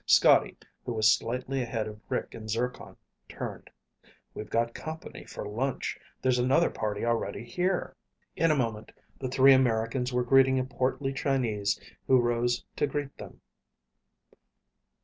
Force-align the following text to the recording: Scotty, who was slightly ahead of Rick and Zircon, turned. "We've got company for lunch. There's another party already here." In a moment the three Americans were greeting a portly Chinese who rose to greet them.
Scotty, 0.07 0.57
who 0.83 0.93
was 0.93 1.11
slightly 1.13 1.61
ahead 1.61 1.87
of 1.87 2.01
Rick 2.09 2.33
and 2.33 2.49
Zircon, 2.49 2.97
turned. 3.29 3.69
"We've 4.33 4.49
got 4.49 4.73
company 4.73 5.25
for 5.25 5.47
lunch. 5.47 5.95
There's 6.23 6.39
another 6.39 6.71
party 6.71 7.05
already 7.05 7.43
here." 7.45 7.95
In 8.35 8.49
a 8.49 8.55
moment 8.57 8.93
the 9.19 9.29
three 9.29 9.53
Americans 9.53 10.11
were 10.11 10.23
greeting 10.23 10.57
a 10.57 10.63
portly 10.63 11.13
Chinese 11.13 11.79
who 12.07 12.19
rose 12.19 12.65
to 12.77 12.87
greet 12.87 13.15
them. 13.19 13.41